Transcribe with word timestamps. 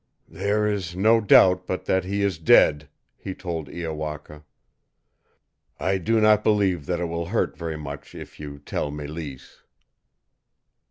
"There 0.31 0.65
is 0.65 0.95
no 0.95 1.21
doubt 1.21 1.67
but 1.67 1.85
that 1.85 2.05
he 2.05 2.23
is 2.23 2.39
dead," 2.39 2.89
he 3.15 3.35
told 3.35 3.69
Iowaka. 3.69 4.43
"I 5.79 5.99
do 5.99 6.19
not 6.19 6.43
believe 6.43 6.87
that 6.87 6.99
it 6.99 7.05
will 7.05 7.27
hurt 7.27 7.55
very 7.55 7.77
much 7.77 8.15
if 8.15 8.39
you 8.39 8.57
tell 8.65 8.89
Mélisse." 8.91 9.57